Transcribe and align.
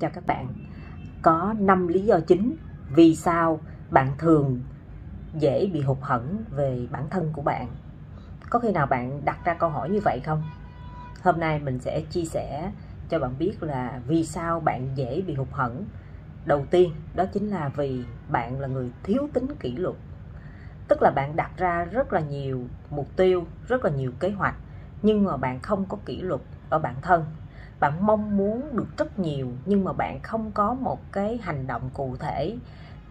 Chào 0.00 0.10
các 0.14 0.26
bạn. 0.26 0.48
Có 1.22 1.54
5 1.58 1.88
lý 1.88 2.00
do 2.00 2.20
chính 2.26 2.56
vì 2.94 3.16
sao 3.16 3.60
bạn 3.90 4.12
thường 4.18 4.60
dễ 5.34 5.66
bị 5.66 5.80
hụt 5.80 5.98
hẫng 6.00 6.44
về 6.50 6.86
bản 6.90 7.08
thân 7.10 7.30
của 7.32 7.42
bạn. 7.42 7.68
Có 8.50 8.58
khi 8.58 8.72
nào 8.72 8.86
bạn 8.86 9.24
đặt 9.24 9.38
ra 9.44 9.54
câu 9.54 9.70
hỏi 9.70 9.90
như 9.90 10.00
vậy 10.04 10.20
không? 10.20 10.42
Hôm 11.22 11.40
nay 11.40 11.58
mình 11.58 11.78
sẽ 11.78 12.00
chia 12.10 12.24
sẻ 12.24 12.72
cho 13.08 13.18
bạn 13.18 13.34
biết 13.38 13.62
là 13.62 14.00
vì 14.06 14.24
sao 14.24 14.60
bạn 14.60 14.88
dễ 14.94 15.22
bị 15.26 15.34
hụt 15.34 15.48
hẫng. 15.50 15.84
Đầu 16.44 16.66
tiên 16.70 16.90
đó 17.14 17.24
chính 17.32 17.50
là 17.50 17.68
vì 17.76 18.04
bạn 18.28 18.60
là 18.60 18.68
người 18.68 18.90
thiếu 19.02 19.28
tính 19.32 19.46
kỷ 19.60 19.76
luật. 19.76 19.96
Tức 20.88 21.02
là 21.02 21.10
bạn 21.10 21.36
đặt 21.36 21.50
ra 21.56 21.84
rất 21.84 22.12
là 22.12 22.20
nhiều 22.20 22.64
mục 22.90 23.08
tiêu, 23.16 23.46
rất 23.68 23.84
là 23.84 23.90
nhiều 23.90 24.12
kế 24.20 24.30
hoạch 24.30 24.56
nhưng 25.02 25.24
mà 25.24 25.36
bạn 25.36 25.60
không 25.60 25.84
có 25.88 25.98
kỷ 26.06 26.20
luật 26.20 26.40
ở 26.70 26.78
bản 26.78 26.94
thân 27.02 27.24
bạn 27.80 28.06
mong 28.06 28.36
muốn 28.36 28.76
được 28.76 28.96
rất 28.98 29.18
nhiều, 29.18 29.48
nhưng 29.66 29.84
mà 29.84 29.92
bạn 29.92 30.20
không 30.22 30.50
có 30.52 30.74
một 30.74 31.12
cái 31.12 31.38
hành 31.42 31.66
động 31.66 31.90
cụ 31.94 32.16
thể 32.16 32.56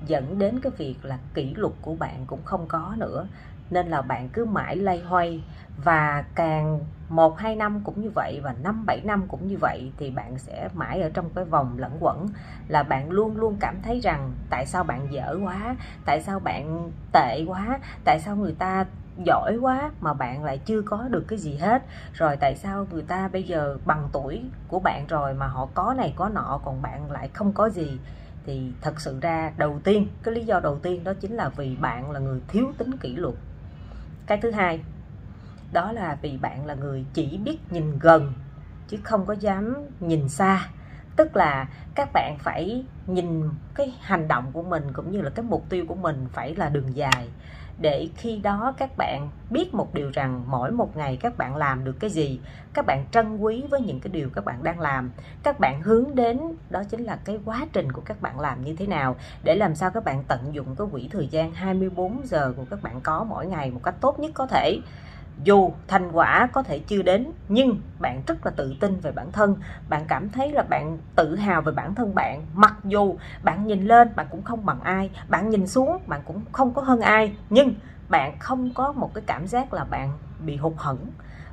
dẫn 0.05 0.39
đến 0.39 0.59
cái 0.59 0.71
việc 0.77 0.95
là 1.03 1.17
kỷ 1.33 1.53
luật 1.53 1.73
của 1.81 1.95
bạn 1.95 2.25
cũng 2.27 2.43
không 2.43 2.65
có 2.67 2.93
nữa. 2.97 3.27
Nên 3.69 3.87
là 3.87 4.01
bạn 4.01 4.29
cứ 4.29 4.45
mãi 4.45 4.75
lay 4.75 4.99
hoay 4.99 5.43
và 5.83 6.25
càng 6.35 6.79
một, 7.09 7.37
hai 7.39 7.55
năm 7.55 7.81
cũng 7.83 8.01
như 8.01 8.09
vậy 8.15 8.39
và 8.43 8.55
năm, 8.63 8.85
bảy 8.85 9.01
năm 9.03 9.27
cũng 9.27 9.47
như 9.47 9.57
vậy 9.57 9.91
thì 9.97 10.11
bạn 10.11 10.37
sẽ 10.37 10.69
mãi 10.73 11.01
ở 11.01 11.09
trong 11.13 11.29
cái 11.35 11.45
vòng 11.45 11.77
lẫn 11.77 11.97
quẩn. 11.99 12.27
Là 12.67 12.83
bạn 12.83 13.11
luôn 13.11 13.37
luôn 13.37 13.57
cảm 13.59 13.81
thấy 13.81 13.99
rằng 13.99 14.31
tại 14.49 14.65
sao 14.65 14.83
bạn 14.83 15.07
dở 15.11 15.37
quá, 15.43 15.75
tại 16.05 16.21
sao 16.21 16.39
bạn 16.39 16.91
tệ 17.11 17.43
quá, 17.47 17.79
tại 18.03 18.19
sao 18.19 18.35
người 18.35 18.55
ta 18.59 18.85
giỏi 19.23 19.57
quá 19.61 19.91
mà 20.01 20.13
bạn 20.13 20.43
lại 20.43 20.57
chưa 20.65 20.81
có 20.81 21.07
được 21.09 21.25
cái 21.27 21.39
gì 21.39 21.55
hết. 21.55 21.83
Rồi 22.13 22.37
tại 22.37 22.55
sao 22.55 22.87
người 22.91 23.03
ta 23.03 23.27
bây 23.27 23.43
giờ 23.43 23.77
bằng 23.85 24.09
tuổi 24.11 24.43
của 24.67 24.79
bạn 24.79 25.07
rồi 25.07 25.33
mà 25.33 25.47
họ 25.47 25.67
có 25.73 25.93
này 25.97 26.13
có 26.15 26.29
nọ, 26.29 26.59
còn 26.65 26.81
bạn 26.81 27.11
lại 27.11 27.29
không 27.33 27.53
có 27.53 27.69
gì? 27.69 27.99
Thì 28.45 28.71
thật 28.81 29.01
sự 29.01 29.19
ra 29.21 29.51
đầu 29.57 29.79
tiên, 29.83 30.07
cái 30.23 30.35
lý 30.35 30.45
do 30.45 30.59
đầu 30.59 30.79
tiên 30.79 31.03
đó 31.03 31.13
chính 31.13 31.31
là 31.31 31.49
vì 31.49 31.75
bạn 31.75 32.11
là 32.11 32.19
người 32.19 32.41
thiếu 32.47 32.73
tính 32.77 32.97
kỷ 32.97 33.15
luật. 33.15 33.35
Cái 34.27 34.37
thứ 34.41 34.51
hai, 34.51 34.83
đó 35.73 35.91
là 35.91 36.17
vì 36.21 36.37
bạn 36.37 36.65
là 36.65 36.73
người 36.73 37.05
chỉ 37.13 37.37
biết 37.37 37.57
nhìn 37.69 37.99
gần, 37.99 38.33
chứ 38.87 38.97
không 39.03 39.25
có 39.25 39.33
dám 39.33 39.75
nhìn 39.99 40.29
xa. 40.29 40.69
Tức 41.15 41.35
là 41.35 41.67
các 41.95 42.09
bạn 42.13 42.37
phải 42.39 42.85
nhìn 43.07 43.49
cái 43.75 43.93
hành 44.01 44.27
động 44.27 44.51
của 44.53 44.63
mình 44.63 44.83
cũng 44.93 45.11
như 45.11 45.21
là 45.21 45.29
cái 45.29 45.45
mục 45.49 45.65
tiêu 45.69 45.85
của 45.87 45.95
mình 45.95 46.27
phải 46.33 46.55
là 46.55 46.69
đường 46.69 46.95
dài 46.95 47.29
để 47.77 48.09
khi 48.17 48.37
đó 48.37 48.73
các 48.77 48.97
bạn 48.97 49.29
biết 49.49 49.73
một 49.73 49.93
điều 49.93 50.11
rằng 50.13 50.43
mỗi 50.47 50.71
một 50.71 50.97
ngày 50.97 51.17
các 51.17 51.37
bạn 51.37 51.55
làm 51.55 51.83
được 51.83 51.95
cái 51.99 52.09
gì, 52.09 52.39
các 52.73 52.85
bạn 52.85 53.05
trân 53.11 53.37
quý 53.37 53.63
với 53.69 53.81
những 53.81 53.99
cái 53.99 54.11
điều 54.13 54.29
các 54.29 54.45
bạn 54.45 54.63
đang 54.63 54.79
làm. 54.79 55.11
Các 55.43 55.59
bạn 55.59 55.81
hướng 55.81 56.15
đến 56.15 56.39
đó 56.69 56.83
chính 56.89 57.03
là 57.03 57.19
cái 57.25 57.39
quá 57.45 57.67
trình 57.73 57.91
của 57.91 58.01
các 58.05 58.21
bạn 58.21 58.39
làm 58.39 58.63
như 58.63 58.75
thế 58.75 58.87
nào, 58.87 59.15
để 59.43 59.55
làm 59.55 59.75
sao 59.75 59.91
các 59.91 60.03
bạn 60.03 60.23
tận 60.27 60.55
dụng 60.55 60.75
cái 60.75 60.87
quỹ 60.91 61.09
thời 61.11 61.27
gian 61.27 61.51
24 61.53 62.21
giờ 62.23 62.53
của 62.57 62.65
các 62.69 62.83
bạn 62.83 63.01
có 63.01 63.23
mỗi 63.23 63.45
ngày 63.45 63.71
một 63.71 63.79
cách 63.83 63.95
tốt 64.01 64.19
nhất 64.19 64.31
có 64.33 64.47
thể 64.47 64.79
dù 65.43 65.71
thành 65.87 66.11
quả 66.11 66.47
có 66.53 66.63
thể 66.63 66.79
chưa 66.79 67.01
đến, 67.01 67.31
nhưng 67.49 67.81
bạn 67.99 68.21
rất 68.27 68.45
là 68.45 68.51
tự 68.51 68.75
tin 68.79 68.99
về 68.99 69.11
bản 69.11 69.31
thân. 69.31 69.55
Bạn 69.89 70.05
cảm 70.07 70.29
thấy 70.29 70.51
là 70.51 70.63
bạn 70.63 70.97
tự 71.15 71.35
hào 71.35 71.61
về 71.61 71.71
bản 71.71 71.95
thân 71.95 72.15
bạn. 72.15 72.45
Mặc 72.53 72.75
dù 72.83 73.15
bạn 73.43 73.67
nhìn 73.67 73.85
lên, 73.85 74.15
bạn 74.15 74.27
cũng 74.29 74.43
không 74.43 74.65
bằng 74.65 74.79
ai. 74.81 75.09
Bạn 75.29 75.49
nhìn 75.49 75.67
xuống, 75.67 75.97
bạn 76.07 76.21
cũng 76.25 76.41
không 76.51 76.73
có 76.73 76.81
hơn 76.81 77.01
ai. 77.01 77.35
Nhưng 77.49 77.73
bạn 78.09 78.39
không 78.39 78.73
có 78.73 78.91
một 78.91 79.13
cái 79.13 79.23
cảm 79.27 79.47
giác 79.47 79.73
là 79.73 79.83
bạn 79.83 80.11
bị 80.45 80.55
hụt 80.55 80.73
hẫng. 80.77 81.07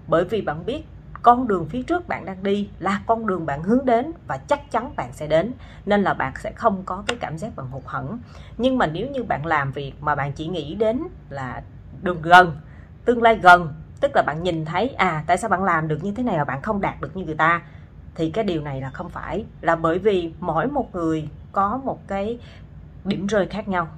Bởi 0.06 0.24
vì 0.24 0.40
bạn 0.40 0.66
biết 0.66 0.84
con 1.22 1.48
đường 1.48 1.68
phía 1.68 1.82
trước 1.82 2.08
bạn 2.08 2.24
đang 2.24 2.42
đi 2.42 2.68
là 2.78 3.00
con 3.06 3.26
đường 3.26 3.46
bạn 3.46 3.62
hướng 3.62 3.84
đến 3.84 4.12
và 4.26 4.36
chắc 4.36 4.70
chắn 4.70 4.96
bạn 4.96 5.12
sẽ 5.12 5.26
đến. 5.26 5.52
Nên 5.86 6.02
là 6.02 6.14
bạn 6.14 6.32
sẽ 6.40 6.52
không 6.52 6.82
có 6.84 7.04
cái 7.06 7.16
cảm 7.20 7.38
giác 7.38 7.56
bạn 7.56 7.66
hụt 7.66 7.82
hẫng. 7.86 8.18
Nhưng 8.58 8.78
mà 8.78 8.86
nếu 8.86 9.08
như 9.10 9.22
bạn 9.22 9.46
làm 9.46 9.72
việc 9.72 9.92
mà 10.00 10.14
bạn 10.14 10.32
chỉ 10.32 10.46
nghĩ 10.46 10.74
đến 10.74 11.02
là 11.30 11.62
đường 12.02 12.22
gần, 12.22 12.56
tương 13.04 13.22
lai 13.22 13.36
gần 13.36 13.74
tức 14.02 14.12
là 14.14 14.22
bạn 14.22 14.42
nhìn 14.42 14.64
thấy 14.64 14.88
à 14.88 15.24
tại 15.26 15.38
sao 15.38 15.50
bạn 15.50 15.64
làm 15.64 15.88
được 15.88 16.04
như 16.04 16.12
thế 16.12 16.22
này 16.22 16.36
mà 16.36 16.44
bạn 16.44 16.62
không 16.62 16.80
đạt 16.80 17.00
được 17.00 17.16
như 17.16 17.24
người 17.24 17.34
ta? 17.34 17.62
Thì 18.14 18.30
cái 18.30 18.44
điều 18.44 18.60
này 18.60 18.80
là 18.80 18.90
không 18.90 19.08
phải. 19.08 19.44
Là 19.60 19.76
bởi 19.76 19.98
vì 19.98 20.32
mỗi 20.40 20.66
một 20.66 20.94
người 20.94 21.28
có 21.52 21.80
một 21.84 22.08
cái 22.08 22.38
điểm 23.04 23.26
rơi 23.26 23.46
khác 23.46 23.68
nhau, 23.68 23.88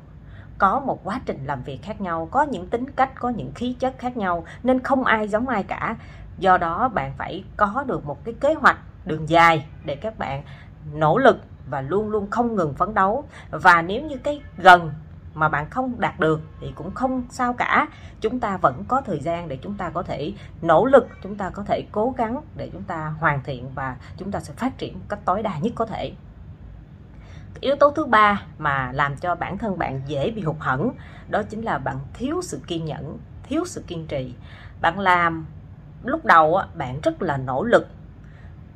có 0.59 0.81
một 0.81 1.05
quá 1.05 1.21
trình 1.27 1.47
làm 1.47 1.63
việc 1.63 1.83
khác 1.83 2.01
nhau, 2.01 2.29
có 2.31 2.43
những 2.43 2.67
tính 2.67 2.91
cách, 2.91 3.11
có 3.15 3.29
những 3.29 3.53
khí 3.55 3.77
chất 3.79 3.95
khác 3.99 4.17
nhau, 4.17 4.45
nên 4.63 4.81
không 4.81 5.05
ai 5.05 5.29
giống 5.29 5.49
ai 5.49 5.63
cả. 5.63 5.97
Do 6.39 6.59
đó, 6.59 6.89
bạn 6.89 7.13
phải 7.19 7.45
có 7.57 7.85
được 7.87 8.07
một 8.07 8.25
cái 8.25 8.35
kế 8.41 8.55
hoạch 8.55 8.79
đường 9.05 9.29
dài 9.29 9.67
để 9.85 9.97
các 9.97 10.19
bạn 10.19 10.43
nỗ 10.95 11.19
lực 11.19 11.41
và 11.71 11.81
luôn 11.81 12.09
luôn 12.09 12.31
không 12.31 12.57
ngừng 12.57 12.75
phấn 12.75 12.95
đấu. 12.95 13.25
Và 13.51 13.83
nếu 13.83 14.03
như 14.03 14.17
cái 14.17 14.41
gần 14.59 14.91
mà 15.35 15.49
bạn 15.49 15.71
không 15.71 16.01
đạt 16.01 16.21
được 16.21 16.41
thì 16.61 16.73
cũng 16.75 16.95
không 16.95 17.25
sao 17.31 17.53
cả. 17.53 17.89
Chúng 18.21 18.41
ta 18.41 18.57
vẫn 18.57 18.85
có 18.89 19.01
thời 19.01 19.21
gian 19.21 19.49
để 19.49 19.59
chúng 19.63 19.75
ta 19.75 19.91
có 19.91 20.03
thể 20.03 20.33
nỗ 20.63 20.85
lực, 20.85 21.09
chúng 21.23 21.37
ta 21.37 21.51
có 21.51 21.63
thể 21.63 21.85
cố 21.93 22.15
gắng 22.17 22.43
để 22.57 22.71
chúng 22.73 22.83
ta 22.83 23.15
hoàn 23.21 23.43
thiện 23.43 23.69
và 23.75 23.97
chúng 24.17 24.31
ta 24.31 24.41
sẽ 24.41 24.55
phát 24.57 24.79
triển 24.79 24.95
một 24.95 25.05
cách 25.09 25.19
tối 25.25 25.43
đa 25.43 25.59
nhất 25.59 25.73
có 25.77 25.87
thể. 25.87 26.13
Yếu 27.61 27.77
tố 27.77 27.91
thứ 27.91 28.05
ba 28.05 28.43
mà 28.59 28.93
làm 28.93 29.17
cho 29.17 29.35
bản 29.35 29.59
thân 29.59 29.79
bạn 29.79 30.01
dễ 30.07 30.31
bị 30.31 30.43
hụt 30.43 30.57
hẫng, 30.59 30.93
đó 31.29 31.43
chính 31.43 31.63
là 31.63 31.79
bạn 31.79 31.99
thiếu 32.15 32.41
sự 32.43 32.61
kiên 32.67 32.85
nhẫn, 32.85 33.19
thiếu 33.43 33.65
sự 33.67 33.85
kiên 33.87 34.07
trì. 34.07 34.35
Bạn 34.81 34.99
làm 34.99 35.47
lúc 36.05 36.25
đầu 36.25 36.61
bạn 36.75 37.01
rất 37.03 37.23
là 37.23 37.37
nỗ 37.37 37.65
lực. 37.65 37.89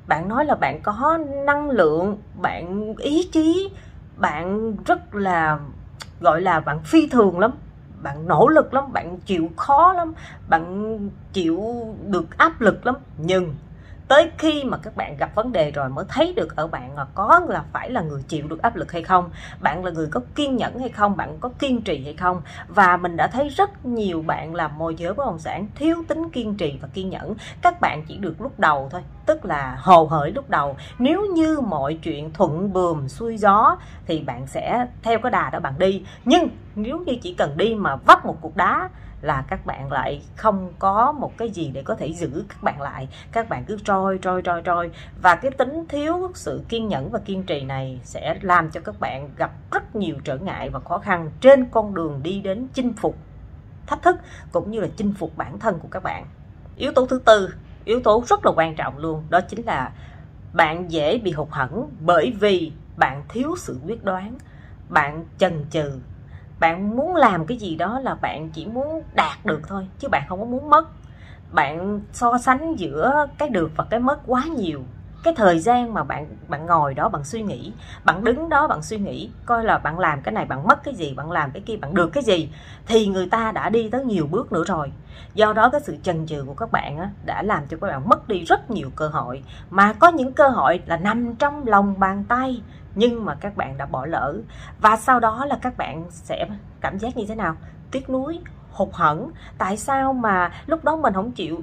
Bạn 0.07 0.29
nói 0.29 0.45
là 0.45 0.55
bạn 0.55 0.83
có 0.83 1.19
năng 1.47 1.71
lượng, 1.71 2.19
bạn 2.43 2.95
ý 2.99 3.29
chí, 3.33 3.71
bạn 4.17 4.77
rất 4.85 5.15
là 5.15 5.59
gọi 6.21 6.41
là 6.41 6.61
bạn 6.61 6.79
phi 6.85 7.07
thường 7.07 7.39
lắm, 7.39 7.51
bạn 8.03 8.29
nỗ 8.29 8.49
lực 8.49 8.75
lắm, 8.75 8.93
bạn 8.93 9.19
chịu 9.27 9.51
khó 9.57 9.93
lắm, 9.93 10.13
bạn 10.49 10.99
chịu 11.33 11.87
được 12.07 12.39
áp 12.39 12.61
lực 12.61 12.87
lắm. 12.87 12.95
Nhưng 13.19 13.55
tới 14.09 14.31
khi 14.39 14.65
mà 14.65 14.77
các 14.77 14.97
bạn 14.97 15.17
gặp 15.17 15.35
vấn 15.35 15.53
đề 15.53 15.71
rồi 15.71 15.89
mới 15.89 16.05
thấy 16.09 16.33
được 16.37 16.57
ở 16.57 16.67
bạn 16.67 16.97
là 16.97 17.07
có 17.15 17.41
là 17.49 17.65
phải 17.73 17.91
là 17.91 18.01
người 18.01 18.23
chịu 18.29 18.49
được 18.49 18.63
áp 18.63 18.77
lực 18.77 18.93
hay 18.93 19.03
không, 19.03 19.31
bạn 19.61 19.85
là 19.85 19.91
người 19.91 20.09
có 20.11 20.21
kiên 20.35 20.57
nhẫn 20.57 20.79
hay 20.79 20.89
không, 20.89 21.17
bạn 21.17 21.39
có 21.41 21.51
kiên 21.59 21.83
trì 21.83 22.05
hay 22.05 22.15
không? 22.15 22.43
Và 22.69 22.97
mình 22.97 23.17
đã 23.17 23.27
thấy 23.27 23.49
rất 23.49 23.87
nhiều 23.87 24.23
bạn 24.23 24.55
làm 24.55 24.79
môi 24.79 24.95
giới 24.95 25.15
bất 25.15 25.27
động 25.27 25.39
sản 25.39 25.67
thiếu 25.75 26.05
tính 26.09 26.31
kiên 26.31 26.57
trì 26.57 26.79
và 26.83 26.89
kiên 26.95 27.11
nhẫn. 27.11 27.35
Các 27.63 27.81
bạn 27.81 28.05
chỉ 28.09 28.17
được 28.17 28.41
lúc 28.41 28.61
đầu 28.61 28.89
thôi, 28.91 29.03
tức 29.27 29.45
là 29.45 29.77
hồ 29.81 30.05
hởi 30.05 30.31
lúc 30.31 30.51
đầu. 30.51 30.77
Nếu 30.99 31.27
như 31.35 31.61
mọi 31.61 31.95
chuyện 32.03 32.33
thuận 32.33 32.73
buồm 32.73 33.09
xuôi 33.09 33.37
gió 33.37 33.77
thì 34.07 34.21
bạn 34.21 34.47
sẽ 34.47 34.87
theo 35.03 35.19
cái 35.19 35.31
đà 35.31 35.51
đó 35.51 35.61
bạn 35.61 35.75
đi. 35.79 36.05
Nhưng 36.25 36.49
nếu 36.75 36.99
như 36.99 37.17
chỉ 37.23 37.35
cần 37.35 37.57
đi 37.57 37.75
mà 37.75 37.97
vấp 37.97 38.27
một 38.27 38.37
cục 38.41 38.57
đá 38.57 38.89
là 39.23 39.45
các 39.49 39.67
bạn 39.67 39.93
lại 39.93 40.23
không 40.37 40.73
có 40.79 41.13
một 41.13 41.39
cái 41.39 41.51
gì 41.51 41.71
để 41.75 41.83
có 41.83 41.95
thể 41.95 42.13
giữ 42.13 42.45
các 42.49 42.63
bạn 42.63 42.81
lại. 42.81 43.09
Các 43.33 43.49
bạn 43.49 43.65
cứ 43.65 43.79
trôi 43.85 44.19
trôi 44.23 44.43
trôi 44.43 44.63
trôi. 44.63 44.91
Và 45.23 45.35
cái 45.35 45.51
tính 45.51 45.85
thiếu 45.89 46.31
sự 46.35 46.65
kiên 46.69 46.89
nhẫn 46.89 47.11
và 47.11 47.19
kiên 47.19 47.43
trì 47.43 47.65
này 47.65 48.01
sẽ 48.05 48.39
làm 48.43 48.71
cho 48.71 48.81
các 48.81 49.01
bạn 49.01 49.31
gặp 49.37 49.51
rất 49.73 49.97
nhiều 49.97 50.17
trở 50.25 50.39
ngại 50.39 50.71
và 50.71 50.81
khó 50.81 50.99
khăn 50.99 51.31
trên 51.41 51.67
con 51.71 51.95
đường 51.95 52.21
đi 52.23 52.41
đến 52.41 52.69
chinh 52.75 52.93
phục 52.93 53.17
thách 53.87 54.03
thức 54.03 54.17
cũng 54.53 54.71
như 54.71 54.81
là 54.81 54.89
chinh 54.97 55.15
phục 55.19 55.37
bản 55.37 55.59
thân 55.59 55.79
của 55.79 55.89
các 55.91 56.03
bạn. 56.03 56.27
Yếu 56.77 56.93
tố 56.93 57.07
thứ 57.07 57.21
tư, 57.25 57.55
yếu 57.85 58.01
tố 58.01 58.25
rất 58.29 58.47
là 58.47 58.53
quan 58.57 58.75
trọng 58.75 58.99
luôn, 58.99 59.23
đó 59.31 59.41
chính 59.41 59.67
là 59.67 59.93
bạn 60.53 60.91
dễ 60.91 61.19
bị 61.19 61.33
hụt 61.33 61.49
hẫng 61.51 61.91
bởi 62.01 62.35
vì 62.41 62.73
bạn 62.97 63.23
thiếu 63.29 63.55
sự 63.59 63.79
quyết 63.87 64.05
đoán, 64.05 64.39
bạn 64.89 65.25
chần 65.39 65.67
chừ 65.71 66.01
bạn 66.61 66.97
muốn 66.97 67.17
làm 67.17 67.47
cái 67.47 67.59
gì 67.59 67.77
đó 67.77 68.01
là 68.01 68.15
bạn 68.15 68.51
chỉ 68.51 68.67
muốn 68.67 69.03
đạt 69.15 69.47
được 69.47 69.61
thôi 69.69 69.89
chứ 69.99 70.09
bạn 70.09 70.23
không 70.29 70.41
có 70.41 70.47
muốn 70.47 70.71
mất. 70.71 70.89
Bạn 71.53 72.01
so 72.13 72.39
sánh 72.39 72.75
giữa 72.79 73.27
cái 73.39 73.49
được 73.49 73.71
và 73.77 73.85
cái 73.91 74.01
mất 74.01 74.21
quá 74.27 74.45
nhiều. 74.57 74.83
Cái 75.25 75.35
thời 75.37 75.59
gian 75.59 75.95
mà 75.95 76.05
bạn 76.05 76.27
bạn 76.49 76.67
ngồi 76.67 76.95
đó 76.95 77.09
bạn 77.09 77.25
suy 77.25 77.43
nghĩ 77.43 77.73
bạn 78.05 78.25
đứng 78.25 78.49
đó 78.49 78.69
bạn 78.69 78.83
suy 78.83 78.99
nghĩ 78.99 79.31
coi 79.47 79.65
là 79.65 79.79
bạn 79.79 79.99
làm 79.99 80.23
cái 80.23 80.33
này 80.33 80.45
bạn 80.45 80.67
mất 80.67 80.85
cái 80.85 80.95
gì 80.95 81.15
bạn 81.15 81.33
làm 81.33 81.51
cái 81.51 81.63
kia 81.67 81.77
bạn 81.77 81.95
được 81.95 82.09
cái 82.09 82.25
gì 82.25 82.51
thì 82.87 83.07
người 83.07 83.29
ta 83.29 83.53
đã 83.53 83.69
đi 83.69 83.91
tới 83.91 84.05
nhiều 84.05 84.27
bước 84.27 84.53
nữa 84.53 84.65
rồi. 84.67 84.93
Do 85.35 85.53
đó 85.53 85.71
cái 85.71 85.81
sự 85.81 85.97
chần 86.03 86.27
chừ 86.27 86.45
của 86.47 86.55
các 86.55 86.73
bạn 86.73 86.99
á, 86.99 87.11
đã 87.25 87.43
làm 87.43 87.63
cho 87.69 87.77
các 87.81 87.87
bạn 87.87 88.09
mất 88.09 88.29
đi 88.29 88.45
rất 88.45 88.71
nhiều 88.71 88.91
cơ 88.97 89.09
hội. 89.09 89.43
Mà 89.71 89.93
có 89.93 90.09
những 90.09 90.33
cơ 90.33 90.49
hội 90.49 90.81
là 90.87 90.97
nằm 90.97 91.35
trong 91.35 91.67
lòng 91.67 91.95
bàn 91.99 92.25
tay 92.29 92.63
nhưng 92.99 93.25
mà 93.25 93.35
các 93.35 93.57
bạn 93.57 93.79
đã 93.79 93.87
bỏ 93.87 94.07
lỡ. 94.07 94.37
Và 94.81 94.97
sau 94.97 95.21
đó 95.21 95.45
là 95.45 95.59
các 95.63 95.77
bạn 95.77 96.05
sẽ 96.11 96.47
cảm 96.81 96.99
giác 96.99 97.17
như 97.17 97.25
thế 97.29 97.35
nào? 97.35 97.57
Tiếc 97.91 98.11
nuối, 98.11 98.39
hụt 98.71 98.89
hẫng. 98.93 99.31
Tại 99.59 99.77
sao 99.77 100.13
mà 100.13 100.53
lúc 100.67 100.85
đó 100.85 100.97
mình 100.97 101.15
không 101.15 101.33
chịu 101.33 101.63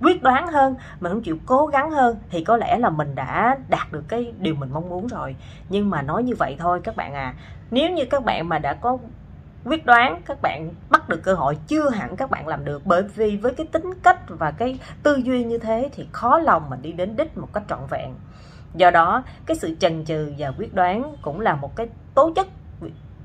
quyết 0.00 0.22
đoán 0.22 0.46
hơn, 0.46 0.74
mình 1.00 1.12
không 1.12 1.22
chịu 1.22 1.38
cố 1.46 1.66
gắng 1.66 1.90
hơn? 1.90 2.16
Thì 2.30 2.44
có 2.44 2.56
lẽ 2.56 2.78
là 2.78 2.90
mình 2.90 3.14
đã 3.14 3.58
đạt 3.68 3.92
được 3.92 4.04
cái 4.08 4.32
điều 4.38 4.54
mình 4.54 4.70
mong 4.72 4.88
muốn 4.88 5.06
rồi. 5.06 5.36
Nhưng 5.68 5.90
mà 5.90 6.02
nói 6.02 6.22
như 6.22 6.34
vậy 6.38 6.56
thôi 6.58 6.80
các 6.84 6.96
bạn 6.96 7.14
à. 7.14 7.34
Nếu 7.70 7.90
như 7.90 8.04
các 8.10 8.24
bạn 8.24 8.48
mà 8.48 8.58
đã 8.58 8.74
có 8.74 8.98
quyết 9.64 9.86
đoán, 9.86 10.22
các 10.26 10.42
bạn 10.42 10.70
bắt 10.90 11.08
được 11.08 11.20
cơ 11.22 11.34
hội, 11.34 11.58
chưa 11.66 11.90
hẳn 11.90 12.16
các 12.16 12.30
bạn 12.30 12.48
làm 12.48 12.64
được. 12.64 12.86
Bởi 12.86 13.02
vì 13.02 13.36
với 13.36 13.54
cái 13.54 13.66
tính 13.66 13.94
cách 14.02 14.20
và 14.28 14.50
cái 14.50 14.78
tư 15.02 15.16
duy 15.16 15.44
như 15.44 15.58
thế 15.58 15.90
thì 15.92 16.08
khó 16.12 16.38
lòng 16.38 16.70
mà 16.70 16.76
đi 16.76 16.92
đến 16.92 17.16
đích 17.16 17.38
một 17.38 17.48
cách 17.52 17.62
trọn 17.68 17.80
vẹn 17.90 18.14
do 18.74 18.90
đó, 18.90 19.22
cái 19.46 19.56
sự 19.56 19.76
chần 19.80 20.04
chừ 20.04 20.32
và 20.38 20.52
quyết 20.58 20.74
đoán 20.74 21.14
cũng 21.22 21.40
là 21.40 21.54
một 21.54 21.76
cái 21.76 21.88
tố 22.14 22.32
chất 22.36 22.46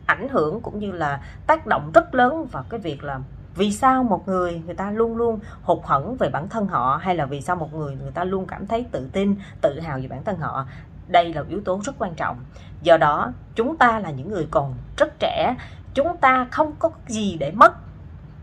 ảnh 0.10 0.30
hưởng 0.30 0.62
cũng 0.62 0.80
như 0.80 0.92
là 0.92 1.22
tác 1.48 1.68
động 1.68 1.92
rất 1.94 2.16
lớn 2.16 2.46
vào 2.52 2.64
cái 2.70 2.80
việc 2.80 3.04
là 3.04 3.20
vì 3.56 3.72
sao 3.72 4.04
một 4.04 4.28
người 4.28 4.62
người 4.66 4.76
ta 4.76 4.92
luôn 4.92 5.18
luôn 5.18 5.40
hụt 5.62 5.80
hẫng 5.84 6.16
về 6.18 6.30
bản 6.30 6.50
thân 6.50 6.68
họ 6.68 7.00
hay 7.02 7.16
là 7.16 7.26
vì 7.26 7.42
sao 7.42 7.56
một 7.56 7.74
người 7.74 7.96
người 7.96 8.12
ta 8.12 8.24
luôn 8.24 8.46
cảm 8.46 8.68
thấy 8.68 8.86
tự 8.92 9.10
tin, 9.12 9.36
tự 9.62 9.80
hào 9.80 9.98
về 9.98 10.08
bản 10.08 10.24
thân 10.24 10.38
họ. 10.40 10.66
Đây 11.08 11.34
là 11.34 11.44
yếu 11.50 11.62
tố 11.62 11.80
rất 11.84 11.94
quan 12.00 12.16
trọng. 12.16 12.38
Do 12.82 12.98
đó, 12.98 13.34
chúng 13.56 13.78
ta 13.78 14.00
là 14.00 14.12
những 14.12 14.32
người 14.32 14.48
còn 14.52 14.74
rất 14.98 15.20
trẻ, 15.20 15.56
chúng 15.94 16.18
ta 16.18 16.48
không 16.52 16.74
có 16.80 16.92
gì 17.08 17.38
để 17.40 17.52
mất. 17.52 17.74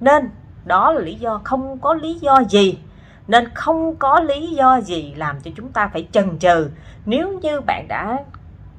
Nên 0.00 0.30
đó 0.64 0.92
là 0.92 1.00
lý 1.00 1.14
do, 1.14 1.40
không 1.44 1.78
có 1.78 1.94
lý 1.94 2.14
do 2.14 2.42
gì 2.48 2.78
nên 3.28 3.54
không 3.54 3.96
có 3.96 4.20
lý 4.20 4.46
do 4.46 4.80
gì 4.80 5.14
làm 5.16 5.40
cho 5.40 5.50
chúng 5.56 5.72
ta 5.72 5.88
phải 5.92 6.08
chần 6.12 6.38
chừ. 6.38 6.70
Nếu 7.06 7.38
như 7.42 7.60
bạn 7.60 7.88
đã 7.88 8.18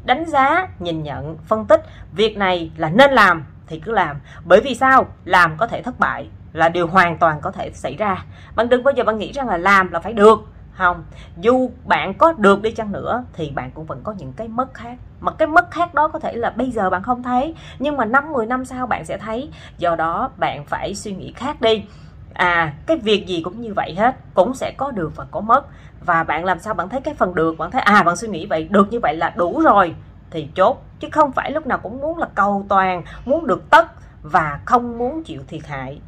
đánh 0.05 0.25
giá, 0.25 0.67
nhìn 0.79 1.03
nhận, 1.03 1.37
phân 1.47 1.65
tích 1.65 1.81
việc 2.13 2.37
này 2.37 2.71
là 2.77 2.89
nên 2.89 3.11
làm 3.11 3.45
thì 3.67 3.79
cứ 3.79 3.91
làm. 3.91 4.19
Bởi 4.45 4.61
vì 4.61 4.75
sao? 4.75 5.05
Làm 5.25 5.57
có 5.57 5.67
thể 5.67 5.81
thất 5.81 5.99
bại 5.99 6.27
là 6.53 6.69
điều 6.69 6.87
hoàn 6.87 7.17
toàn 7.17 7.41
có 7.41 7.51
thể 7.51 7.71
xảy 7.73 7.95
ra. 7.95 8.25
Bạn 8.55 8.69
đừng 8.69 8.83
bao 8.83 8.93
giờ 8.97 9.03
bạn 9.03 9.17
nghĩ 9.17 9.31
rằng 9.31 9.47
là 9.47 9.57
làm 9.57 9.91
là 9.91 9.99
phải 9.99 10.13
được. 10.13 10.39
Không. 10.73 11.03
Dù 11.37 11.71
bạn 11.85 12.13
có 12.13 12.33
được 12.37 12.61
đi 12.61 12.71
chăng 12.71 12.91
nữa 12.91 13.23
thì 13.33 13.51
bạn 13.55 13.71
cũng 13.71 13.85
vẫn 13.85 14.01
có 14.03 14.11
những 14.11 14.33
cái 14.33 14.47
mất 14.47 14.73
khác. 14.73 14.97
Mà 15.19 15.31
cái 15.31 15.47
mất 15.47 15.71
khác 15.71 15.93
đó 15.93 16.07
có 16.07 16.19
thể 16.19 16.33
là 16.33 16.49
bây 16.49 16.71
giờ 16.71 16.89
bạn 16.89 17.03
không 17.03 17.23
thấy, 17.23 17.55
nhưng 17.79 17.97
mà 17.97 18.05
năm 18.05 18.31
10 18.31 18.45
năm 18.45 18.65
sau 18.65 18.87
bạn 18.87 19.05
sẽ 19.05 19.17
thấy. 19.17 19.49
Do 19.77 19.95
đó 19.95 20.31
bạn 20.37 20.65
phải 20.65 20.95
suy 20.95 21.13
nghĩ 21.13 21.31
khác 21.35 21.61
đi 21.61 21.83
à 22.33 22.73
cái 22.85 22.97
việc 22.97 23.27
gì 23.27 23.41
cũng 23.41 23.61
như 23.61 23.73
vậy 23.73 23.95
hết 23.97 24.15
cũng 24.33 24.53
sẽ 24.53 24.73
có 24.77 24.91
được 24.91 25.15
và 25.15 25.25
có 25.31 25.41
mất. 25.41 25.65
Và 26.05 26.23
bạn 26.23 26.45
làm 26.45 26.59
sao 26.59 26.73
bạn 26.73 26.89
thấy 26.89 27.01
cái 27.01 27.13
phần 27.13 27.35
được? 27.35 27.57
Bạn 27.57 27.71
thấy 27.71 27.81
à 27.81 28.03
bạn 28.03 28.15
suy 28.15 28.27
nghĩ 28.27 28.45
vậy 28.45 28.67
được 28.71 28.91
như 28.91 28.99
vậy 28.99 29.15
là 29.15 29.33
đủ 29.35 29.61
rồi 29.61 29.95
thì 30.29 30.49
chốt. 30.55 30.83
Chứ 30.99 31.07
không 31.11 31.31
phải 31.31 31.51
lúc 31.51 31.67
nào 31.67 31.77
cũng 31.77 32.01
muốn 32.01 32.17
là 32.17 32.27
cầu 32.35 32.65
toàn 32.69 33.03
muốn 33.25 33.47
được 33.47 33.69
tất 33.69 33.87
và 34.21 34.59
không 34.65 34.97
muốn 34.97 35.23
chịu 35.23 35.41
thiệt 35.47 35.67
hại. 35.67 36.01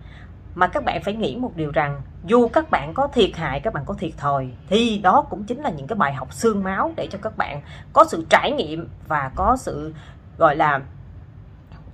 Mà 0.55 0.67
các 0.67 0.83
bạn 0.83 1.03
phải 1.03 1.13
nghĩ 1.13 1.35
một 1.35 1.51
điều 1.55 1.71
rằng 1.71 2.01
dù 2.25 2.47
các 2.47 2.71
bạn 2.71 2.93
có 2.93 3.07
thiệt 3.07 3.29
hại 3.35 3.59
các 3.59 3.73
bạn 3.73 3.83
có 3.85 3.93
thiệt 3.93 4.11
thòi 4.17 4.49
thì 4.69 4.97
đó 4.97 5.25
cũng 5.29 5.43
chính 5.43 5.61
là 5.61 5.69
những 5.69 5.87
cái 5.87 5.95
bài 5.95 6.13
học 6.13 6.33
xương 6.33 6.63
máu 6.63 6.91
để 6.95 7.07
cho 7.11 7.19
các 7.21 7.37
bạn 7.37 7.61
có 7.93 8.05
sự 8.07 8.25
trải 8.29 8.51
nghiệm 8.51 8.89
và 9.07 9.31
có 9.35 9.57
sự 9.59 9.93
gọi 10.37 10.55
là 10.55 10.81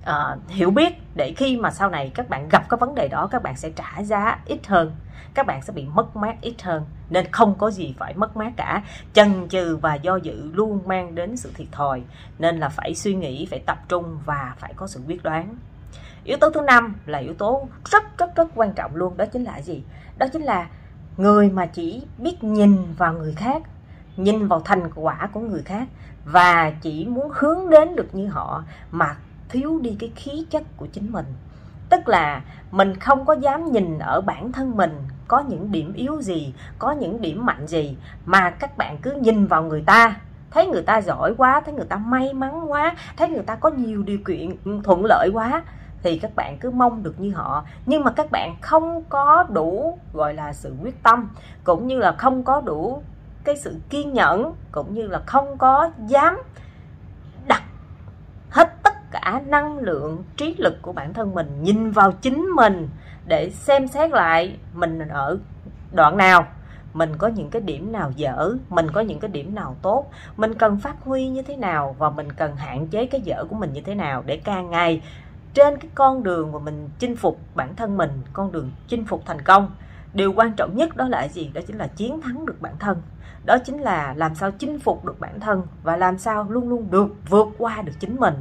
uh, 0.02 0.48
hiểu 0.48 0.70
biết 0.70 1.05
để 1.16 1.32
khi 1.36 1.56
mà 1.56 1.70
sau 1.70 1.90
này 1.90 2.10
các 2.14 2.28
bạn 2.28 2.48
gặp 2.48 2.68
cái 2.68 2.78
vấn 2.78 2.94
đề 2.94 3.08
đó, 3.08 3.28
các 3.30 3.42
bạn 3.42 3.56
sẽ 3.56 3.70
trả 3.70 4.02
giá 4.02 4.38
ít 4.46 4.66
hơn. 4.66 4.92
Các 5.34 5.46
bạn 5.46 5.62
sẽ 5.62 5.72
bị 5.72 5.84
mất 5.86 6.16
mát 6.16 6.36
ít 6.40 6.62
hơn. 6.62 6.84
Nên 7.10 7.32
không 7.32 7.54
có 7.58 7.70
gì 7.70 7.94
phải 7.98 8.14
mất 8.14 8.36
mát 8.36 8.52
cả. 8.56 8.82
Chần 9.12 9.48
chừ 9.48 9.76
và 9.76 9.94
do 9.94 10.16
dự 10.16 10.50
luôn 10.52 10.80
mang 10.86 11.14
đến 11.14 11.36
sự 11.36 11.52
thiệt 11.54 11.66
thòi. 11.72 12.02
Nên 12.38 12.58
là 12.58 12.68
phải 12.68 12.94
suy 12.94 13.14
nghĩ, 13.14 13.46
phải 13.50 13.58
tập 13.58 13.78
trung 13.88 14.18
và 14.24 14.54
phải 14.58 14.74
có 14.76 14.86
sự 14.86 15.00
quyết 15.06 15.22
đoán. 15.22 15.56
Yếu 16.24 16.36
tố 16.40 16.50
thứ 16.50 16.60
năm 16.60 16.94
là 17.06 17.18
yếu 17.18 17.34
tố 17.34 17.68
rất 17.84 18.18
rất 18.18 18.36
rất 18.36 18.48
quan 18.54 18.72
trọng 18.72 18.96
luôn. 18.96 19.16
Đó 19.16 19.26
chính 19.26 19.44
là 19.44 19.60
gì? 19.60 19.82
Đó 20.18 20.26
chính 20.32 20.42
là 20.42 20.68
người 21.16 21.50
mà 21.50 21.66
chỉ 21.66 22.02
biết 22.18 22.44
nhìn 22.44 22.94
vào 22.98 23.12
người 23.12 23.34
khác, 23.34 23.62
nhìn 24.16 24.48
vào 24.48 24.60
thành 24.60 24.90
quả 24.94 25.28
của 25.32 25.40
người 25.40 25.62
khác 25.62 25.88
và 26.24 26.72
chỉ 26.80 27.06
muốn 27.06 27.30
hướng 27.34 27.70
đến 27.70 27.96
được 27.96 28.14
như 28.14 28.28
họ 28.28 28.64
mà 28.90 29.16
thiếu 29.48 29.78
đi 29.82 29.96
cái 29.98 30.12
khí 30.16 30.46
chất 30.50 30.62
của 30.76 30.86
chính 30.86 31.12
mình. 31.12 31.26
Tức 31.90 32.08
là 32.08 32.42
mình 32.70 32.96
không 32.96 33.24
có 33.24 33.32
dám 33.32 33.72
nhìn 33.72 33.98
ở 33.98 34.20
bản 34.20 34.52
thân 34.52 34.76
mình 34.76 34.98
có 35.28 35.40
những 35.48 35.72
điểm 35.72 35.92
yếu 35.92 36.22
gì, 36.22 36.54
có 36.78 36.92
những 36.92 37.20
điểm 37.20 37.46
mạnh 37.46 37.66
gì, 37.66 37.96
mà 38.24 38.50
các 38.50 38.76
bạn 38.76 38.98
cứ 39.02 39.12
nhìn 39.12 39.46
vào 39.46 39.62
người 39.62 39.82
ta. 39.86 40.16
Thấy 40.50 40.66
người 40.66 40.82
ta 40.82 41.00
giỏi 41.00 41.34
quá, 41.38 41.60
thấy 41.60 41.74
người 41.74 41.86
ta 41.88 41.96
may 41.96 42.32
mắn 42.32 42.70
quá, 42.70 42.96
thấy 43.16 43.28
người 43.28 43.42
ta 43.42 43.54
có 43.54 43.70
nhiều 43.70 44.02
điều 44.02 44.18
kiện 44.26 44.50
thuận 44.82 45.04
lợi 45.04 45.30
quá, 45.32 45.62
thì 46.02 46.18
các 46.18 46.36
bạn 46.36 46.58
cứ 46.58 46.70
mong 46.70 47.02
được 47.02 47.20
như 47.20 47.32
họ. 47.34 47.64
Nhưng 47.86 48.04
mà 48.04 48.10
các 48.10 48.30
bạn 48.30 48.56
không 48.60 49.02
có 49.08 49.46
đủ, 49.48 49.98
gọi 50.12 50.34
là, 50.34 50.52
sự 50.52 50.74
quyết 50.82 51.02
tâm, 51.02 51.28
cũng 51.64 51.86
như 51.86 51.98
là 51.98 52.12
không 52.12 52.42
có 52.42 52.60
đủ 52.60 53.02
cái 53.44 53.56
sự 53.56 53.76
kiên 53.90 54.12
nhẫn, 54.12 54.52
cũng 54.72 54.94
như 54.94 55.06
là 55.06 55.22
không 55.26 55.58
có 55.58 55.90
dám 56.06 56.38
cả 59.10 59.42
năng 59.46 59.78
lượng, 59.78 60.24
trí 60.36 60.54
lực 60.58 60.82
của 60.82 60.92
bản 60.92 61.14
thân 61.14 61.34
mình 61.34 61.62
nhìn 61.62 61.90
vào 61.90 62.12
chính 62.12 62.50
mình 62.56 62.88
để 63.26 63.50
xem 63.50 63.88
xét 63.88 64.10
lại 64.10 64.58
mình 64.74 64.98
ở 65.08 65.38
đoạn 65.92 66.16
nào. 66.16 66.46
Mình 66.94 67.16
có 67.18 67.28
những 67.28 67.50
cái 67.50 67.62
điểm 67.62 67.92
nào 67.92 68.12
dở, 68.16 68.54
mình 68.68 68.90
có 68.90 69.00
những 69.00 69.20
cái 69.20 69.30
điểm 69.30 69.54
nào 69.54 69.76
tốt, 69.82 70.10
mình 70.36 70.54
cần 70.54 70.78
phát 70.78 70.96
huy 71.04 71.28
như 71.28 71.42
thế 71.42 71.56
nào 71.56 71.96
và 71.98 72.10
mình 72.10 72.32
cần 72.32 72.56
hạn 72.56 72.86
chế 72.86 73.06
cái 73.06 73.20
dở 73.20 73.44
của 73.48 73.56
mình 73.56 73.72
như 73.72 73.80
thế 73.80 73.94
nào 73.94 74.22
để 74.26 74.36
càng 74.36 74.70
ngày 74.70 75.02
trên 75.54 75.78
cái 75.78 75.90
con 75.94 76.22
đường 76.22 76.52
mà 76.52 76.58
mình 76.58 76.88
chinh 76.98 77.16
phục 77.16 77.38
bản 77.54 77.76
thân 77.76 77.96
mình, 77.96 78.10
con 78.32 78.52
đường 78.52 78.70
chinh 78.88 79.04
phục 79.04 79.22
thành 79.26 79.42
công 79.42 79.70
điều 80.16 80.32
quan 80.32 80.52
trọng 80.52 80.76
nhất 80.76 80.96
đó 80.96 81.08
là 81.08 81.28
gì? 81.28 81.50
Đó 81.54 81.60
chính 81.66 81.78
là 81.78 81.86
chiến 81.86 82.20
thắng 82.20 82.46
được 82.46 82.60
bản 82.60 82.74
thân. 82.78 83.02
Đó 83.44 83.56
chính 83.64 83.80
là 83.80 84.14
làm 84.16 84.34
sao 84.34 84.50
chinh 84.50 84.78
phục 84.80 85.04
được 85.04 85.20
bản 85.20 85.40
thân 85.40 85.62
và 85.82 85.96
làm 85.96 86.18
sao 86.18 86.46
luôn 86.48 86.68
luôn 86.68 86.90
được 86.90 87.08
vượt 87.28 87.48
qua 87.58 87.82
được 87.82 87.92
chính 88.00 88.16
mình. 88.16 88.34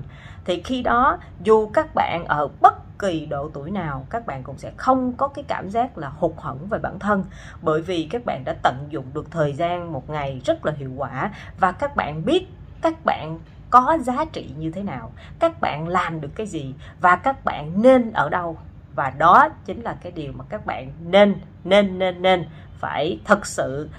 Thì 0.45 0.61
khi 0.61 0.83
đó, 0.83 1.17
dù 1.43 1.69
các 1.73 1.95
bạn 1.95 2.25
ở 2.25 2.47
bất 2.61 2.99
kỳ 2.99 3.25
độ 3.25 3.49
tuổi 3.53 3.71
nào, 3.71 4.05
các 4.09 4.25
bạn 4.25 4.43
cũng 4.43 4.57
sẽ 4.57 4.71
không 4.77 5.13
có 5.13 5.27
cái 5.27 5.45
cảm 5.47 5.69
giác 5.69 5.97
là 5.97 6.09
hụt 6.09 6.31
hẫng 6.37 6.67
về 6.67 6.79
bản 6.79 6.99
thân. 6.99 7.23
Bởi 7.61 7.81
vì 7.81 8.07
các 8.11 8.25
bạn 8.25 8.43
đã 8.45 8.55
tận 8.63 8.87
dụng 8.89 9.05
được 9.13 9.31
thời 9.31 9.53
gian 9.53 9.93
một 9.93 10.09
ngày 10.09 10.41
rất 10.45 10.65
là 10.65 10.71
hiệu 10.71 10.91
quả 10.97 11.31
và 11.59 11.71
các 11.71 11.95
bạn 11.95 12.25
biết 12.25 12.47
các 12.81 13.05
bạn 13.05 13.39
có 13.69 13.97
giá 14.01 14.25
trị 14.25 14.49
như 14.57 14.71
thế 14.71 14.83
nào, 14.83 15.11
các 15.39 15.61
bạn 15.61 15.87
làm 15.87 16.21
được 16.21 16.29
cái 16.35 16.47
gì 16.47 16.73
và 17.01 17.15
các 17.15 17.45
bạn 17.45 17.81
nên 17.81 18.11
ở 18.11 18.29
đâu 18.29 18.57
và 18.95 19.09
đó 19.17 19.49
chính 19.65 19.81
là 19.81 19.97
cái 20.01 20.11
điều 20.11 20.31
mà 20.33 20.45
các 20.49 20.65
bạn 20.65 20.91
nên 20.99 21.35
nên 21.63 21.99
nên 21.99 22.21
nên 22.21 22.45
phải 22.77 23.19
thật 23.25 23.45
sự 23.45 23.89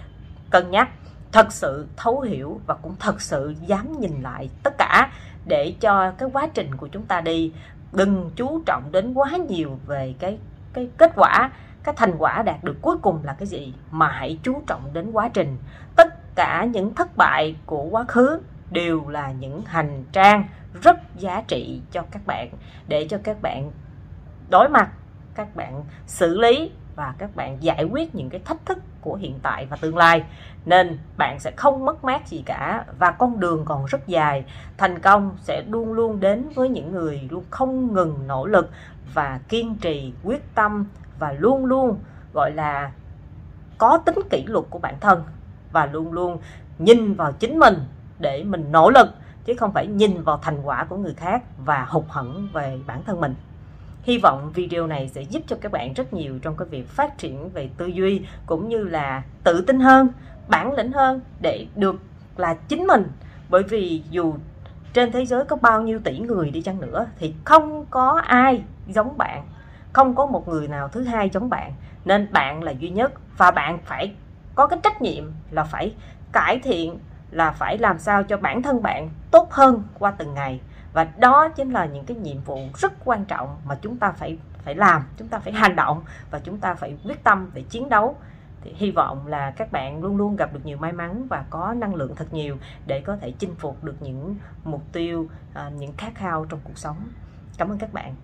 cân 0.50 0.70
nhắc, 0.70 0.88
thật 1.32 1.52
sự 1.52 1.86
thấu 1.96 2.20
hiểu 2.20 2.60
và 2.66 2.74
cũng 2.74 2.96
thật 2.98 3.20
sự 3.20 3.54
dám 3.66 4.00
nhìn 4.00 4.22
lại 4.22 4.50
tất 4.62 4.78
cả 4.78 5.10
để 5.46 5.74
cho 5.80 6.10
cái 6.10 6.28
quá 6.32 6.48
trình 6.54 6.76
của 6.76 6.88
chúng 6.88 7.06
ta 7.06 7.20
đi 7.20 7.52
đừng 7.92 8.30
chú 8.36 8.62
trọng 8.66 8.92
đến 8.92 9.14
quá 9.14 9.30
nhiều 9.48 9.78
về 9.86 10.14
cái 10.18 10.38
cái 10.76 10.88
kết 10.96 11.12
quả, 11.16 11.50
cái 11.82 11.94
thành 11.98 12.14
quả 12.18 12.42
đạt 12.42 12.64
được 12.64 12.76
cuối 12.82 12.96
cùng 13.02 13.20
là 13.24 13.32
cái 13.32 13.46
gì, 13.46 13.74
mà 13.90 14.08
hãy 14.08 14.38
chú 14.42 14.62
trọng 14.66 14.90
đến 14.92 15.10
quá 15.12 15.28
trình. 15.28 15.56
Tất 15.96 16.34
cả 16.34 16.64
những 16.64 16.94
thất 16.94 17.16
bại 17.16 17.56
của 17.66 17.82
quá 17.82 18.04
khứ 18.08 18.40
đều 18.70 19.08
là 19.08 19.32
những 19.32 19.62
hành 19.66 20.04
trang 20.12 20.44
rất 20.82 20.96
giá 21.16 21.42
trị 21.48 21.80
cho 21.92 22.02
các 22.10 22.26
bạn. 22.26 22.48
Để 22.88 23.06
cho 23.10 23.18
các 23.24 23.42
bạn 23.42 23.70
đối 24.48 24.68
mặt, 24.68 24.90
các 25.34 25.56
bạn 25.56 25.84
xử 26.06 26.38
lý 26.38 26.70
và 26.96 27.14
các 27.18 27.36
bạn 27.36 27.62
giải 27.62 27.84
quyết 27.84 28.14
những 28.14 28.30
cái 28.30 28.40
thách 28.44 28.66
thức 28.66 28.78
của 29.00 29.14
hiện 29.14 29.38
tại 29.42 29.66
và 29.66 29.76
tương 29.76 29.96
lai. 29.96 30.24
Nên 30.64 30.98
bạn 31.16 31.40
sẽ 31.40 31.50
không 31.56 31.84
mất 31.84 32.04
mát 32.04 32.28
gì 32.28 32.42
cả 32.46 32.84
và 32.98 33.10
con 33.10 33.40
đường 33.40 33.64
còn 33.64 33.84
rất 33.84 34.06
dài. 34.06 34.44
Thành 34.78 34.98
công 34.98 35.36
sẽ 35.40 35.62
luôn 35.68 35.92
luôn 35.92 36.20
đến 36.20 36.48
với 36.54 36.68
những 36.68 36.92
người 36.92 37.28
luôn 37.30 37.44
không 37.50 37.94
ngừng 37.94 38.26
nỗ 38.26 38.46
lực 38.46 38.70
và 39.14 39.40
kiên 39.48 39.74
trì, 39.74 40.12
quyết 40.24 40.54
tâm 40.54 40.86
và 41.18 41.32
luôn 41.32 41.64
luôn, 41.64 41.98
gọi 42.34 42.50
là, 42.54 42.92
có 43.78 43.98
tính 43.98 44.18
kỷ 44.30 44.44
luật 44.46 44.64
của 44.70 44.78
bản 44.78 44.94
thân 45.00 45.22
và 45.72 45.86
luôn 45.86 46.12
luôn 46.12 46.38
nhìn 46.78 47.14
vào 47.14 47.32
chính 47.32 47.58
mình 47.58 47.78
để 48.18 48.44
mình 48.44 48.72
nỗ 48.72 48.90
lực, 48.90 49.08
chứ 49.44 49.54
không 49.58 49.72
phải 49.72 49.86
nhìn 49.86 50.22
vào 50.22 50.38
thành 50.42 50.62
quả 50.62 50.84
của 50.84 50.96
người 50.96 51.14
khác 51.14 51.42
và 51.64 51.86
hụt 51.88 52.04
hẫng 52.08 52.48
về 52.52 52.80
bản 52.86 53.02
thân 53.04 53.20
mình. 53.20 53.34
Hy 54.06 54.18
vọng 54.18 54.50
video 54.54 54.86
này 54.86 55.08
sẽ 55.08 55.22
giúp 55.22 55.42
cho 55.46 55.56
các 55.60 55.72
bạn 55.72 55.92
rất 55.92 56.12
nhiều 56.14 56.38
trong 56.42 56.56
cái 56.56 56.68
việc 56.68 56.88
phát 56.88 57.18
triển 57.18 57.50
về 57.50 57.68
tư 57.76 57.86
duy 57.86 58.22
cũng 58.46 58.68
như 58.68 58.84
là 58.84 59.22
tự 59.44 59.64
tin 59.66 59.80
hơn, 59.80 60.08
bản 60.48 60.72
lĩnh 60.72 60.92
hơn 60.92 61.20
để 61.40 61.66
được 61.76 61.96
là 62.36 62.54
chính 62.54 62.86
mình. 62.86 63.04
Bởi 63.48 63.62
vì 63.62 64.02
dù 64.10 64.34
trên 64.92 65.12
thế 65.12 65.26
giới 65.26 65.44
có 65.44 65.56
bao 65.56 65.82
nhiêu 65.82 66.00
tỷ 66.04 66.18
người 66.18 66.50
đi 66.50 66.62
chăng 66.62 66.80
nữa 66.80 67.06
thì 67.18 67.34
không 67.44 67.86
có 67.90 68.20
ai 68.26 68.62
giống 68.88 69.18
bạn, 69.18 69.44
không 69.92 70.14
có 70.14 70.26
một 70.26 70.48
người 70.48 70.68
nào 70.68 70.88
thứ 70.88 71.02
hai 71.02 71.30
giống 71.30 71.50
bạn. 71.50 71.72
Nên 72.04 72.32
bạn 72.32 72.62
là 72.62 72.72
duy 72.72 72.90
nhất 72.90 73.12
và 73.36 73.50
bạn 73.50 73.78
phải 73.84 74.12
có 74.54 74.66
cái 74.66 74.78
trách 74.82 75.02
nhiệm 75.02 75.24
là 75.50 75.64
phải 75.64 75.94
cải 76.32 76.58
thiện 76.58 76.98
là 77.30 77.50
phải 77.50 77.78
làm 77.78 77.98
sao 77.98 78.22
cho 78.22 78.36
bản 78.36 78.62
thân 78.62 78.82
bạn 78.82 79.10
tốt 79.30 79.52
hơn 79.52 79.82
qua 79.98 80.10
từng 80.10 80.34
ngày 80.34 80.60
và 80.96 81.04
đó 81.18 81.48
chính 81.48 81.70
là 81.70 81.86
những 81.86 82.04
cái 82.04 82.16
nhiệm 82.16 82.40
vụ 82.40 82.58
rất 82.74 82.92
quan 83.04 83.24
trọng 83.24 83.56
mà 83.64 83.78
chúng 83.82 83.96
ta 83.96 84.12
phải 84.12 84.38
phải 84.64 84.74
làm, 84.74 85.02
chúng 85.16 85.28
ta 85.28 85.38
phải 85.38 85.52
hành 85.52 85.76
động 85.76 86.02
và 86.30 86.38
chúng 86.38 86.58
ta 86.58 86.74
phải 86.74 86.96
quyết 87.04 87.24
tâm 87.24 87.50
để 87.54 87.62
chiến 87.62 87.88
đấu. 87.88 88.16
Thì 88.60 88.72
hy 88.76 88.90
vọng 88.90 89.26
là 89.26 89.50
các 89.50 89.72
bạn 89.72 90.02
luôn 90.02 90.16
luôn 90.16 90.36
gặp 90.36 90.52
được 90.52 90.60
nhiều 90.64 90.76
may 90.76 90.92
mắn 90.92 91.26
và 91.28 91.44
có 91.50 91.74
năng 91.74 91.94
lượng 91.94 92.14
thật 92.16 92.32
nhiều 92.32 92.56
để 92.86 93.00
có 93.00 93.16
thể 93.16 93.32
chinh 93.38 93.54
phục 93.54 93.84
được 93.84 94.02
những 94.02 94.36
mục 94.64 94.82
tiêu 94.92 95.28
à, 95.54 95.70
những 95.78 95.92
khát 95.96 96.14
khao 96.14 96.44
trong 96.44 96.60
cuộc 96.64 96.78
sống. 96.78 96.96
Cảm 97.58 97.68
ơn 97.68 97.78
các 97.78 97.92
bạn. 97.92 98.14